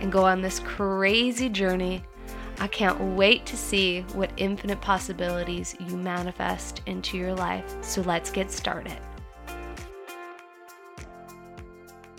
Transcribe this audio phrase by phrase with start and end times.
[0.00, 2.02] and go on this crazy journey.
[2.58, 7.64] I can't wait to see what infinite possibilities you manifest into your life.
[7.82, 8.98] So let's get started.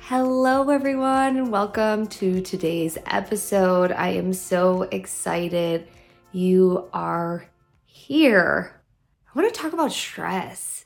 [0.00, 3.92] Hello, everyone, and welcome to today's episode.
[3.92, 5.88] I am so excited
[6.32, 7.46] you are
[7.84, 8.80] here.
[9.28, 10.84] I want to talk about stress.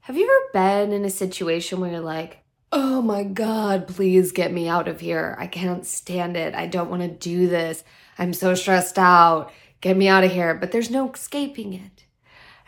[0.00, 2.43] Have you ever been in a situation where you're like,
[2.74, 5.36] oh my God, please get me out of here.
[5.38, 6.56] I can't stand it.
[6.56, 7.84] I don't want to do this.
[8.18, 9.52] I'm so stressed out.
[9.80, 10.54] Get me out of here.
[10.54, 12.04] But there's no escaping it.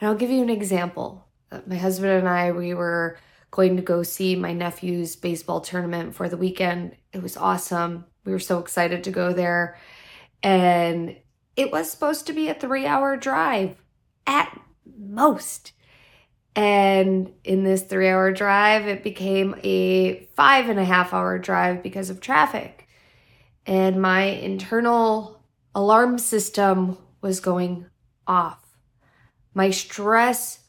[0.01, 1.27] And I'll give you an example.
[1.51, 3.19] Uh, my husband and I, we were
[3.51, 6.97] going to go see my nephew's baseball tournament for the weekend.
[7.13, 8.05] It was awesome.
[8.25, 9.77] We were so excited to go there.
[10.41, 11.17] And
[11.57, 13.75] it was supposed to be a three hour drive
[14.25, 14.57] at
[14.97, 15.73] most.
[16.57, 21.83] And in this three hour drive, it became a five and a half hour drive
[21.83, 22.89] because of traffic.
[23.67, 25.43] And my internal
[25.75, 27.87] alarm system was going
[28.27, 28.65] off.
[29.53, 30.61] My stress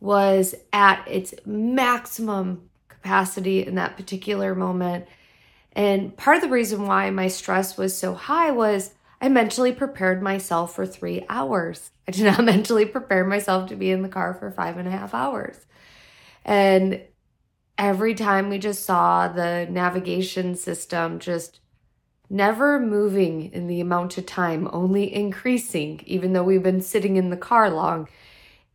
[0.00, 5.06] was at its maximum capacity in that particular moment.
[5.72, 10.22] And part of the reason why my stress was so high was I mentally prepared
[10.22, 11.90] myself for three hours.
[12.06, 14.90] I did not mentally prepare myself to be in the car for five and a
[14.90, 15.66] half hours.
[16.44, 17.00] And
[17.78, 21.60] every time we just saw the navigation system just
[22.28, 27.30] never moving in the amount of time, only increasing, even though we've been sitting in
[27.30, 28.08] the car long,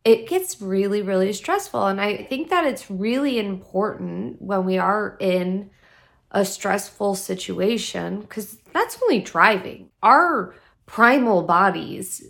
[0.04, 1.86] it gets really, really stressful.
[1.86, 5.70] And I think that it's really important when we are in
[6.32, 9.90] a stressful situation because that's only driving.
[10.02, 10.54] Our
[10.86, 12.26] primal bodies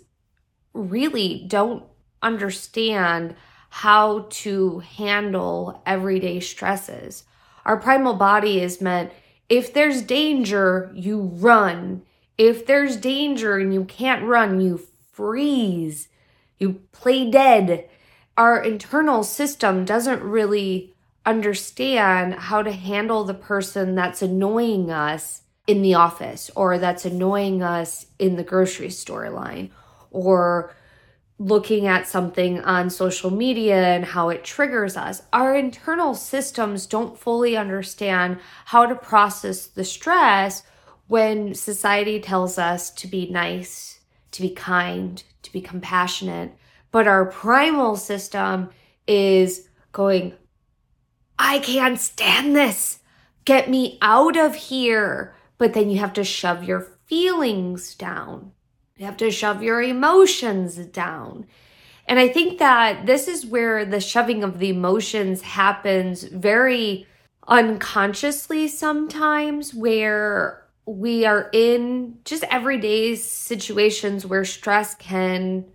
[0.73, 1.83] really don't
[2.21, 3.35] understand
[3.69, 7.23] how to handle everyday stresses.
[7.65, 9.11] Our primal body is meant
[9.49, 12.03] if there's danger, you run.
[12.37, 14.81] If there's danger and you can't run, you
[15.11, 16.09] freeze.
[16.59, 17.89] You play dead.
[18.37, 20.92] Our internal system doesn't really
[21.25, 27.63] understand how to handle the person that's annoying us in the office or that's annoying
[27.63, 29.71] us in the grocery store line
[30.11, 30.75] or
[31.39, 35.21] looking at something on social media and how it triggers us.
[35.31, 40.63] Our internal systems don't fully understand how to process the stress
[41.07, 43.99] when society tells us to be nice,
[44.31, 46.55] to be kind, to be compassionate.
[46.91, 48.69] But our primal system
[49.07, 50.33] is going,
[51.53, 52.97] I can't stand this.
[53.45, 55.35] Get me out of here.
[55.59, 58.53] But then you have to shove your feelings down.
[58.97, 61.45] You have to shove your emotions down.
[62.07, 67.05] And I think that this is where the shoving of the emotions happens very
[67.47, 75.65] unconsciously sometimes, where we are in just everyday situations where stress can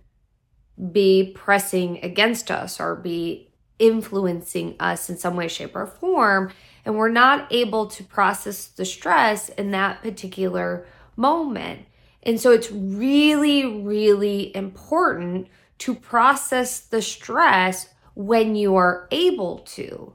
[0.91, 3.48] be pressing against us or be
[3.79, 6.51] influencing us in some way, shape, or form.
[6.85, 10.85] And we're not able to process the stress in that particular
[11.15, 11.85] moment.
[12.23, 15.47] And so it's really, really important
[15.79, 20.13] to process the stress when you are able to.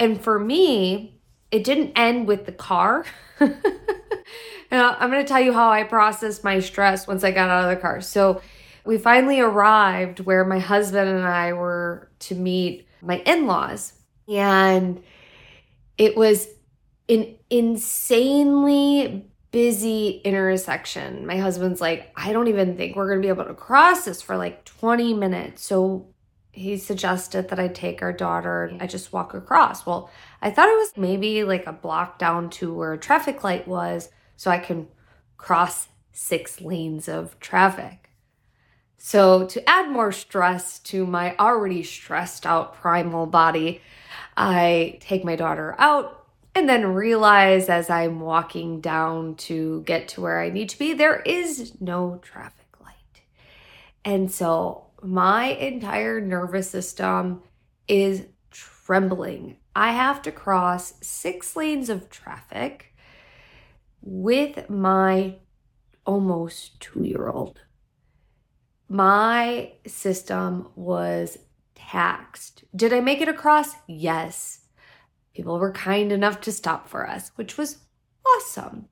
[0.00, 1.20] And for me,
[1.50, 3.04] it didn't end with the car.
[4.70, 7.70] I'm going to tell you how I processed my stress once I got out of
[7.70, 8.00] the car.
[8.00, 8.42] So
[8.84, 13.92] we finally arrived where my husband and I were to meet my in laws.
[14.28, 15.02] And
[15.96, 16.48] it was
[17.08, 21.26] an insanely busy intersection.
[21.26, 24.20] My husband's like, I don't even think we're going to be able to cross this
[24.20, 25.66] for like 20 minutes.
[25.66, 26.08] So
[26.52, 29.86] he suggested that I take our daughter and I just walk across.
[29.86, 30.10] Well,
[30.42, 34.10] I thought it was maybe like a block down to where a traffic light was
[34.36, 34.88] so I can
[35.36, 38.07] cross six lanes of traffic.
[39.00, 43.80] So, to add more stress to my already stressed out primal body,
[44.36, 50.20] I take my daughter out and then realize as I'm walking down to get to
[50.20, 53.22] where I need to be, there is no traffic light.
[54.04, 57.42] And so, my entire nervous system
[57.86, 59.58] is trembling.
[59.76, 62.96] I have to cross six lanes of traffic
[64.02, 65.36] with my
[66.04, 67.60] almost two year old.
[68.88, 71.38] My system was
[71.74, 72.64] taxed.
[72.74, 73.74] Did I make it across?
[73.86, 74.60] Yes.
[75.34, 77.78] People were kind enough to stop for us, which was
[78.26, 78.88] awesome.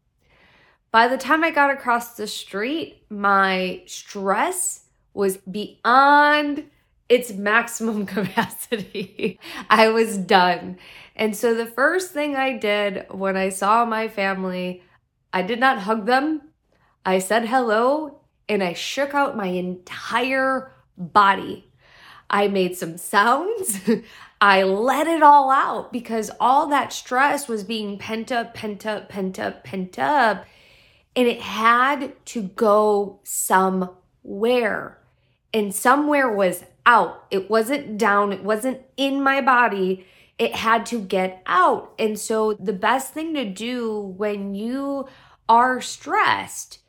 [0.90, 4.84] By the time I got across the street, my stress
[5.14, 6.70] was beyond
[7.08, 9.40] its maximum capacity.
[9.70, 10.78] I was done.
[11.14, 14.82] And so the first thing I did when I saw my family,
[15.32, 16.42] I did not hug them.
[17.04, 21.70] I said hello and I shook out my entire body.
[22.28, 23.80] I made some sounds.
[24.40, 29.08] I let it all out because all that stress was being pent up, pent up,
[29.08, 30.44] pent up, pent up.
[31.14, 34.98] And it had to go somewhere.
[35.54, 37.24] And somewhere was out.
[37.30, 40.06] It wasn't down, it wasn't in my body.
[40.38, 41.94] It had to get out.
[41.98, 45.08] And so, the best thing to do when you
[45.48, 46.80] are stressed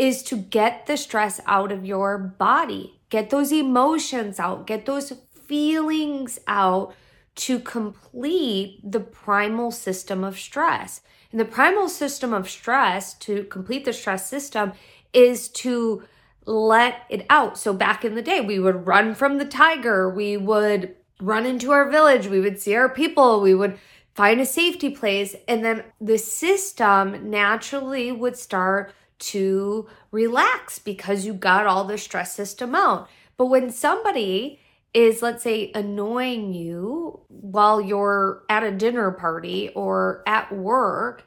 [0.00, 5.12] is to get the stress out of your body, get those emotions out, get those
[5.44, 6.94] feelings out
[7.34, 11.02] to complete the primal system of stress.
[11.30, 14.72] And the primal system of stress, to complete the stress system,
[15.12, 16.02] is to
[16.46, 17.58] let it out.
[17.58, 21.72] So back in the day, we would run from the tiger, we would run into
[21.72, 23.78] our village, we would see our people, we would
[24.14, 31.34] find a safety place, and then the system naturally would start to relax because you
[31.34, 33.08] got all the stress system out.
[33.36, 34.60] But when somebody
[34.92, 41.26] is, let's say, annoying you while you're at a dinner party or at work,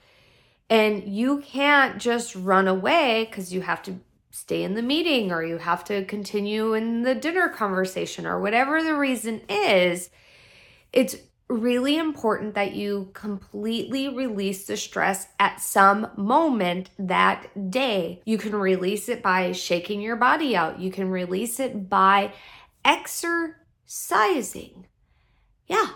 [0.69, 3.99] and you can't just run away because you have to
[4.31, 8.83] stay in the meeting or you have to continue in the dinner conversation or whatever
[8.83, 10.09] the reason is,
[10.91, 11.15] it's
[11.49, 18.21] really important that you completely release the stress at some moment that day.
[18.25, 22.33] You can release it by shaking your body out, you can release it by
[22.83, 24.87] exercising.
[25.67, 25.87] Yeah,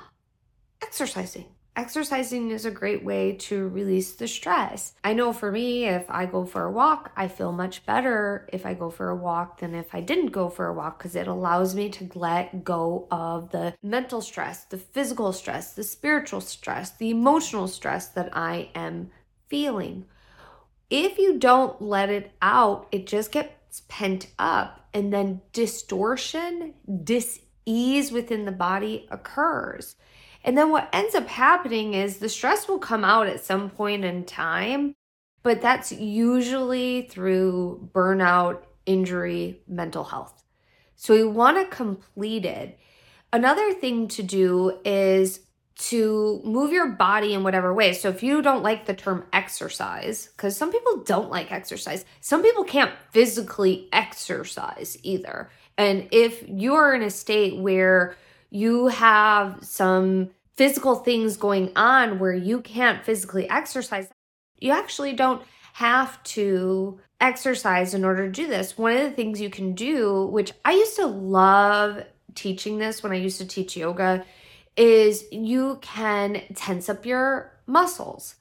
[0.81, 1.45] exercising.
[1.77, 4.94] Exercising is a great way to release the stress.
[5.03, 8.65] I know for me, if I go for a walk, I feel much better if
[8.65, 11.27] I go for a walk than if I didn't go for a walk because it
[11.27, 16.89] allows me to let go of the mental stress, the physical stress, the spiritual stress,
[16.89, 19.12] the emotional stress that I am
[19.47, 20.06] feeling.
[20.89, 26.73] If you don't let it out, it just gets pent up and then distortion,
[27.03, 29.95] dis ease within the body occurs.
[30.44, 34.06] And then what ends up happening is the stress will come out at some point
[34.06, 34.94] in time,
[35.44, 40.44] but that's usually through burnout, injury, mental health.
[40.95, 42.80] So we want to complete it.
[43.31, 45.42] Another thing to do is
[45.78, 47.94] to move your body in whatever way.
[47.94, 52.42] So if you don't like the term exercise, because some people don't like exercise, some
[52.42, 55.51] people can't physically exercise either.
[55.78, 58.16] And if you're in a state where
[58.49, 64.09] you have some physical things going on where you can't physically exercise,
[64.57, 68.77] you actually don't have to exercise in order to do this.
[68.77, 73.11] One of the things you can do, which I used to love teaching this when
[73.11, 74.25] I used to teach yoga,
[74.75, 78.35] is you can tense up your muscles.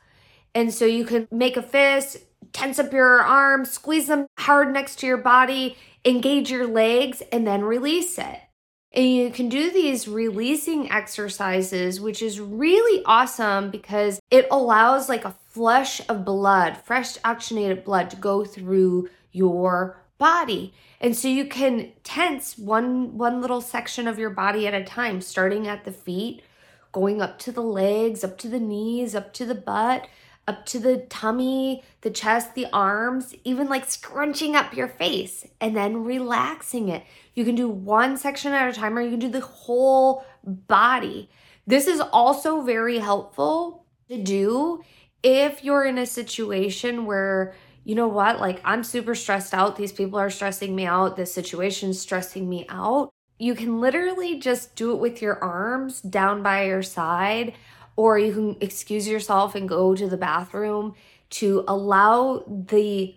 [0.54, 2.18] And so you can make a fist,
[2.52, 7.46] tense up your arms, squeeze them hard next to your body, engage your legs, and
[7.46, 8.40] then release it.
[8.96, 15.26] And you can do these releasing exercises, which is really awesome because it allows like
[15.26, 20.72] a flush of blood, fresh oxygenated blood to go through your body.
[20.98, 25.20] And so you can tense one one little section of your body at a time,
[25.20, 26.42] starting at the feet,
[26.90, 30.08] going up to the legs, up to the knees, up to the butt,
[30.48, 35.76] up to the tummy, the chest, the arms, even like scrunching up your face and
[35.76, 37.04] then relaxing it.
[37.34, 41.28] You can do one section at a time or you can do the whole body.
[41.66, 44.82] This is also very helpful to do
[45.22, 49.76] if you're in a situation where you know what, like I'm super stressed out.
[49.76, 51.16] These people are stressing me out.
[51.16, 53.10] This situation's stressing me out.
[53.38, 57.54] You can literally just do it with your arms down by your side
[57.96, 60.94] or you can excuse yourself and go to the bathroom
[61.30, 63.16] to allow the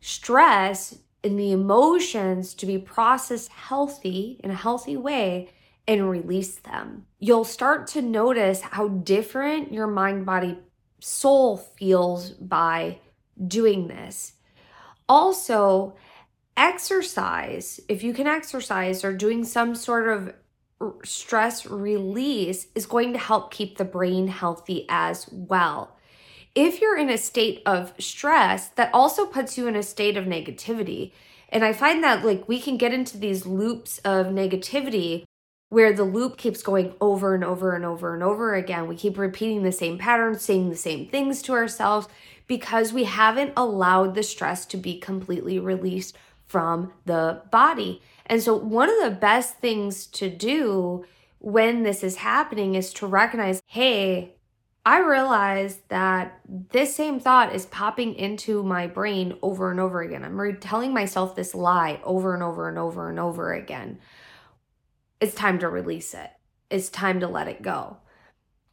[0.00, 5.50] stress and the emotions to be processed healthy in a healthy way
[5.88, 7.06] and release them.
[7.18, 10.58] You'll start to notice how different your mind, body,
[11.00, 12.98] soul feels by
[13.46, 14.34] doing this.
[15.08, 15.96] Also,
[16.56, 20.34] exercise, if you can exercise or doing some sort of
[21.04, 25.96] stress release is going to help keep the brain healthy as well.
[26.54, 30.24] if you're in a state of stress, that also puts you in a state of
[30.24, 31.12] negativity.
[31.48, 35.24] And I find that like we can get into these loops of negativity
[35.68, 38.86] where the loop keeps going over and over and over and over again.
[38.86, 42.06] We keep repeating the same patterns, saying the same things to ourselves
[42.46, 46.16] because we haven't allowed the stress to be completely released
[46.46, 48.00] from the body.
[48.26, 51.04] And so, one of the best things to do
[51.38, 54.34] when this is happening is to recognize hey,
[54.86, 60.24] I realize that this same thought is popping into my brain over and over again.
[60.24, 63.98] I'm telling myself this lie over and over and over and over again.
[65.20, 66.30] It's time to release it.
[66.68, 67.98] It's time to let it go.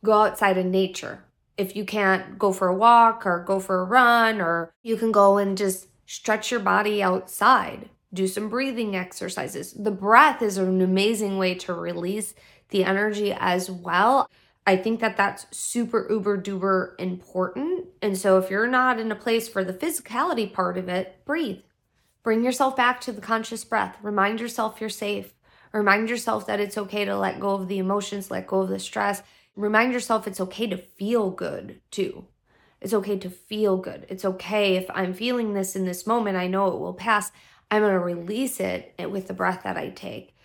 [0.03, 1.23] Go outside in nature.
[1.57, 5.13] If you can't go for a walk or go for a run, or you can
[5.13, 9.73] go and just stretch your body outside, do some breathing exercises.
[9.73, 12.33] The breath is an amazing way to release
[12.69, 14.29] the energy as well.
[14.65, 17.87] I think that that's super uber duper important.
[18.01, 21.61] And so if you're not in a place for the physicality part of it, breathe.
[22.23, 23.97] Bring yourself back to the conscious breath.
[24.03, 25.33] Remind yourself you're safe.
[25.73, 28.79] Remind yourself that it's okay to let go of the emotions, let go of the
[28.79, 29.23] stress.
[29.55, 32.25] Remind yourself it's okay to feel good too.
[32.81, 34.05] It's okay to feel good.
[34.09, 37.31] It's okay if I'm feeling this in this moment, I know it will pass.
[37.71, 40.35] I'm going to release it with the breath that I take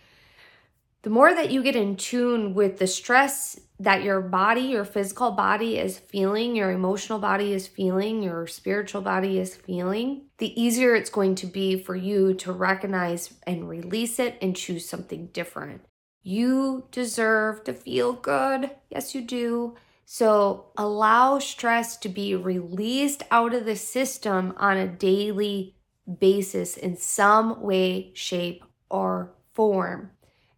[1.06, 5.30] the more that you get in tune with the stress that your body, your physical
[5.30, 10.96] body is feeling, your emotional body is feeling, your spiritual body is feeling, the easier
[10.96, 15.82] it's going to be for you to recognize and release it and choose something different.
[16.24, 18.72] You deserve to feel good.
[18.90, 19.76] Yes, you do.
[20.06, 25.75] So allow stress to be released out of the system on a daily
[26.18, 30.10] basis in some way, shape, or form.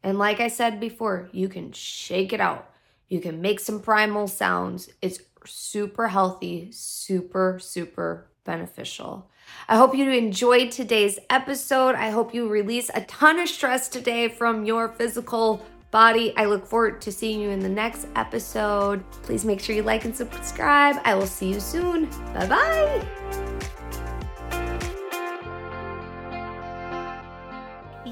[0.02, 2.70] And like I said before, you can shake it out.
[3.08, 4.90] You can make some primal sounds.
[5.00, 9.30] It's super healthy, super, super beneficial.
[9.68, 11.94] I hope you enjoyed today's episode.
[11.94, 16.34] I hope you release a ton of stress today from your physical body.
[16.36, 19.02] I look forward to seeing you in the next episode.
[19.22, 20.96] Please make sure you like and subscribe.
[21.04, 22.06] I will see you soon.
[22.34, 23.47] Bye bye.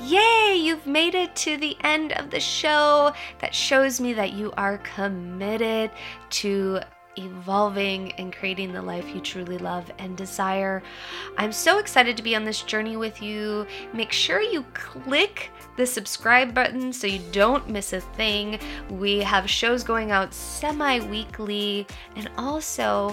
[0.07, 3.13] Yay, you've made it to the end of the show.
[3.41, 5.91] That shows me that you are committed
[6.31, 6.79] to
[7.17, 10.81] evolving and creating the life you truly love and desire.
[11.39, 13.67] I'm so excited to be on this journey with you.
[13.93, 18.61] Make sure you click the subscribe button so you don't miss a thing.
[18.89, 21.85] We have shows going out semi weekly,
[22.15, 23.13] and also